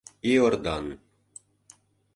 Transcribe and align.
ИОРДАН 0.31 0.85